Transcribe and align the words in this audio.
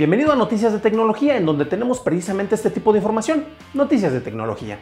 Bienvenido 0.00 0.32
a 0.32 0.34
Noticias 0.34 0.72
de 0.72 0.78
Tecnología, 0.78 1.36
en 1.36 1.44
donde 1.44 1.66
tenemos 1.66 2.00
precisamente 2.00 2.54
este 2.54 2.70
tipo 2.70 2.90
de 2.90 3.00
información, 3.00 3.44
noticias 3.74 4.10
de 4.10 4.22
tecnología. 4.22 4.78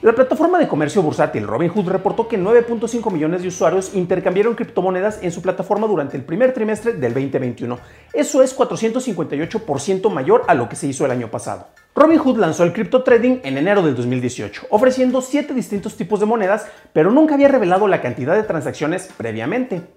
La 0.00 0.14
plataforma 0.14 0.58
de 0.58 0.66
comercio 0.66 1.02
bursátil 1.02 1.46
Robinhood 1.46 1.90
reportó 1.90 2.26
que 2.26 2.38
9.5 2.38 3.12
millones 3.12 3.42
de 3.42 3.48
usuarios 3.48 3.94
intercambiaron 3.94 4.54
criptomonedas 4.54 5.22
en 5.22 5.32
su 5.32 5.42
plataforma 5.42 5.86
durante 5.86 6.16
el 6.16 6.24
primer 6.24 6.54
trimestre 6.54 6.94
del 6.94 7.12
2021. 7.12 7.78
Eso 8.14 8.42
es 8.42 8.56
458% 8.56 10.10
mayor 10.10 10.44
a 10.48 10.54
lo 10.54 10.66
que 10.66 10.76
se 10.76 10.86
hizo 10.86 11.04
el 11.04 11.10
año 11.10 11.30
pasado. 11.30 11.66
Robinhood 11.94 12.38
lanzó 12.38 12.64
el 12.64 12.72
crypto 12.72 13.02
trading 13.02 13.40
en 13.42 13.58
enero 13.58 13.82
del 13.82 13.94
2018, 13.94 14.68
ofreciendo 14.70 15.20
7 15.20 15.52
distintos 15.52 15.94
tipos 15.94 16.20
de 16.20 16.24
monedas, 16.24 16.66
pero 16.94 17.10
nunca 17.10 17.34
había 17.34 17.48
revelado 17.48 17.86
la 17.86 18.00
cantidad 18.00 18.34
de 18.34 18.44
transacciones 18.44 19.10
previamente. 19.14 19.95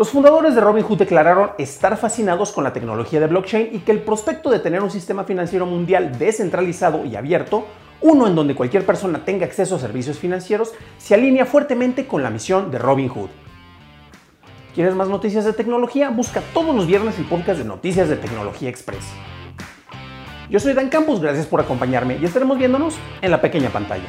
Los 0.00 0.08
fundadores 0.08 0.54
de 0.54 0.62
Robinhood 0.62 0.96
declararon 0.96 1.50
estar 1.58 1.94
fascinados 1.98 2.52
con 2.52 2.64
la 2.64 2.72
tecnología 2.72 3.20
de 3.20 3.26
blockchain 3.26 3.68
y 3.70 3.80
que 3.80 3.92
el 3.92 4.00
prospecto 4.00 4.48
de 4.48 4.58
tener 4.58 4.82
un 4.82 4.90
sistema 4.90 5.24
financiero 5.24 5.66
mundial 5.66 6.18
descentralizado 6.18 7.04
y 7.04 7.16
abierto, 7.16 7.66
uno 8.00 8.26
en 8.26 8.34
donde 8.34 8.54
cualquier 8.54 8.86
persona 8.86 9.26
tenga 9.26 9.44
acceso 9.44 9.76
a 9.76 9.78
servicios 9.78 10.18
financieros, 10.18 10.72
se 10.96 11.12
alinea 11.12 11.44
fuertemente 11.44 12.06
con 12.06 12.22
la 12.22 12.30
misión 12.30 12.70
de 12.70 12.78
Robinhood. 12.78 13.28
¿Quieres 14.74 14.94
más 14.94 15.10
noticias 15.10 15.44
de 15.44 15.52
tecnología? 15.52 16.08
Busca 16.08 16.40
todos 16.54 16.74
los 16.74 16.86
viernes 16.86 17.18
el 17.18 17.26
podcast 17.26 17.58
de 17.58 17.66
Noticias 17.66 18.08
de 18.08 18.16
Tecnología 18.16 18.70
Express. 18.70 19.04
Yo 20.48 20.60
soy 20.60 20.72
Dan 20.72 20.88
Campos, 20.88 21.20
gracias 21.20 21.44
por 21.44 21.60
acompañarme 21.60 22.16
y 22.16 22.24
estaremos 22.24 22.56
viéndonos 22.56 22.94
en 23.20 23.30
la 23.30 23.42
pequeña 23.42 23.68
pantalla. 23.68 24.08